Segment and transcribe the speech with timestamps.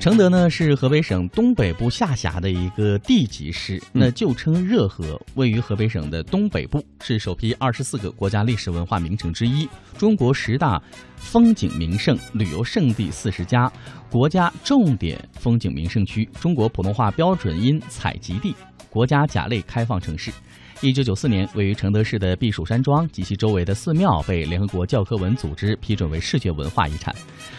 [0.00, 9.68] 承德呢是河北省东北部下辖的一个地级市，那旧称热河，位于河北省的东北部，是首批二十四个国家历史文化名城之一，
[9.98, 10.82] 中国十大
[11.16, 13.70] 风景名胜旅游胜地四十家，
[14.08, 18.56] 国家重点风景名胜区，中国普通话标准音采集地，
[18.88, 20.32] 国家甲类开放城市。
[20.82, 27.14] 一九九四年，位于承德市的避暑山庄及其周围的寺庙被联合国教科文组织批准为世界文化遗产。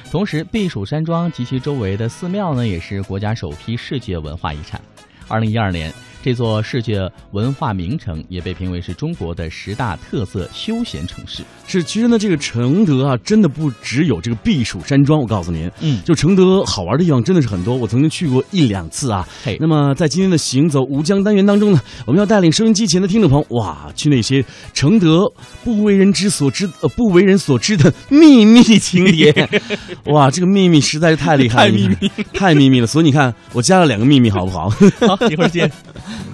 [0.10, 4.82] 同时，避暑山庄及其周围的寺庙呢，也是国家首批世界文化遗产。
[5.28, 5.94] 二零一二年。
[6.24, 11.44] 这座世界文化名城也被评为是中国的十大特色休闲城市。
[11.68, 15.20] 是，其实呢，这个承德啊，真的不只有这个避暑山庄。
[15.20, 17.76] 我告诉您，嗯，就承德好玩的地方真的是很多。
[17.76, 19.28] 我曾经去过一两次啊。
[19.44, 25.32] 嘿，那么在今天的行走吴江单元当中呢，我们要带领收音机前的听众朋友，哇，去那些承德
[25.64, 29.50] 不为人知所知、呃不为人所知的秘密景点。
[30.06, 32.86] 哇，这个秘密实在是太厉害，太秘密，太秘密了。
[32.86, 34.70] 所以你看，我加了两个秘密，好不好？
[35.08, 35.72] 好，一会儿见。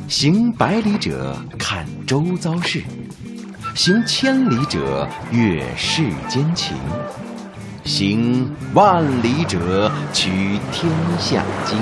[0.07, 2.81] 行百里者看周遭事，
[3.75, 6.75] 行千里者阅世间情，
[7.83, 11.77] 行万里者取天下经。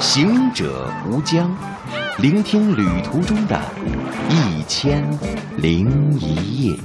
[0.00, 1.50] 行者无疆，
[2.18, 3.60] 聆听旅途中的
[4.28, 5.04] 一千
[5.56, 6.78] 零一夜。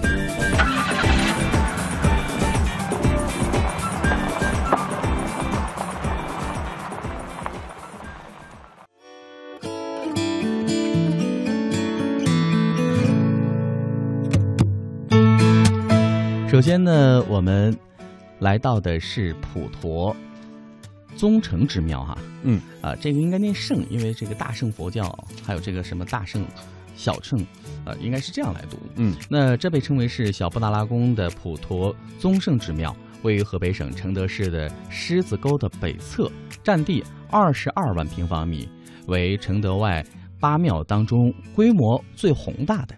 [16.53, 17.75] 首先呢，我们
[18.37, 20.15] 来到的是普陀
[21.15, 26.45] 宗成之庙哈，嗯啊，这个应该念圣，因为这个大圣佛教还有这个什么大圣、
[26.95, 27.43] 小圣，
[27.85, 28.77] 呃，应该是这样来读。
[28.97, 36.31] 嗯，那这被称为是小布达拉宫的普陀宗圣之庙，位于河北省承德市的狮子沟的北侧，
[36.63, 38.69] 占地二十二万平方米，
[39.07, 40.05] 为承德外
[40.39, 42.95] 八庙当中规模最宏大的。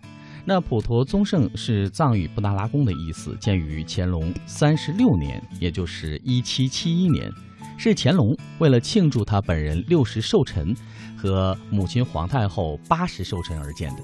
[0.47, 7.31] 那普陀宗圣是藏语布达拉宫的意思，建于乾隆三十六年，也就是一七七一年，
[7.79, 10.75] 是乾隆为了庆祝他本人六十寿辰
[11.17, 14.03] 和母亲皇太后八十寿辰而建的。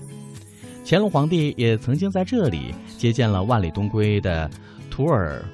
[0.84, 4.50] 乾隆皇帝也曾经在这里接见了万里东归的
[4.90, 5.46] 图尔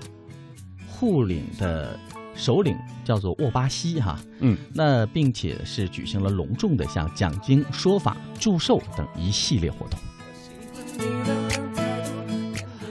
[0.87, 1.99] 护领的
[2.33, 9.99] 首领，叫做沃巴西哈，嗯，那并且是举行了隆重的像讲经、说法、祝寿等一系列活动。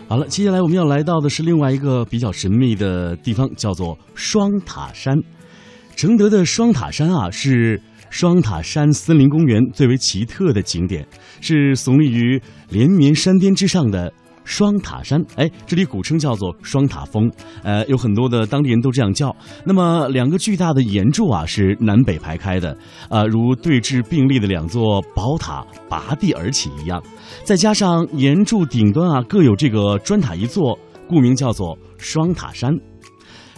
[0.09, 5.17] 好了，接下来我们要来到的是另外一个比较神秘的地方，叫做双塔山。
[5.97, 11.05] 承德的双塔山啊，是双塔山森林公园最为奇特的景点，
[11.41, 12.41] 是耸立于
[12.71, 14.13] 连绵山巅之上的。
[14.47, 17.29] 双塔山，哎，这里古称叫做双塔峰，
[17.65, 19.35] 呃，有很多的当地人都这样叫。
[19.65, 22.79] 那么，两个巨大的岩柱啊，是南北排开的，
[23.11, 27.03] 呃，如对峙并立的两座宝塔拔地而起一样。
[27.43, 32.73] 再加上岩柱顶端啊，各有这个砖塔一座，故名叫做双塔山。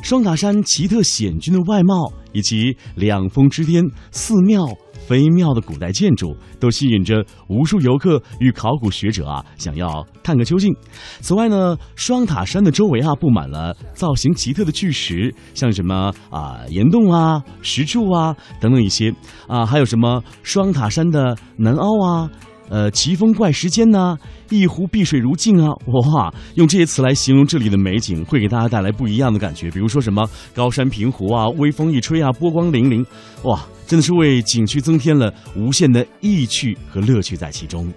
[0.00, 4.64] 双塔山奇特险峻的外貌，以及两峰之巅寺庙。
[5.10, 10.74] 微妙的古代建筑都吸引着无数游客与考古学者啊，想要探个究竟。
[11.20, 19.12] 此外呢，双塔山的周围啊，布满了造型奇特的巨石，像什么啊岩洞啊、石柱啊等等一些
[19.46, 22.30] 啊，还有什么双塔山的南凹啊。
[22.68, 24.16] 呃，奇峰怪石间呢，
[24.50, 26.34] 一湖碧水如镜啊，哇！
[26.54, 29.70] 用这些词来形容这里的美景，会给大家带来不一样的感觉。
[29.70, 33.04] 比如说什么高山平湖啊，微风一吹啊，波光粼粼，
[33.44, 33.66] 哇！
[33.86, 37.90] 真的是为景区增添了无限的意趣和乐趣在其中。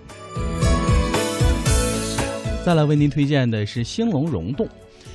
[2.63, 4.65] 再来为您推荐的是兴隆溶洞。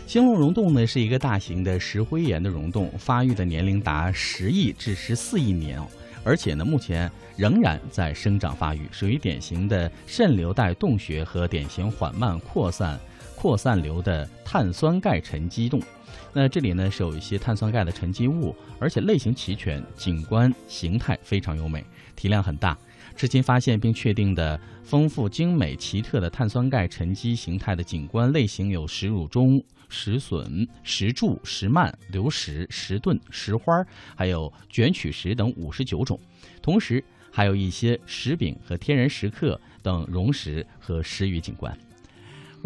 [0.07, 5.87] 兴隆溶洞呢是一个大型的石灰岩的溶洞，发育的年龄达十亿至十四亿年哦。
[6.27, 12.99] 而且呢，目前仍然在生长发育，属于典型的渗流带洞穴和典型缓慢扩散
[13.37, 15.81] 扩散流的碳酸钙沉积洞。
[16.33, 21.85] 那这里呢是有一些碳酸钙的沉积物，而且类型齐全，景观形态非常优美，
[22.17, 22.77] 体量很大。
[23.15, 29.63] 至今发现并确定的丰富精美奇特的碳酸钙沉积形态的景观类型有石乳钟。
[29.89, 33.87] 石笋、石柱、石幔、流石、石盾、石花，
[34.17, 36.19] 还有卷曲石等五十九种，
[36.61, 41.73] 同时还有一些石饼和天然石刻等溶石和石鱼景观。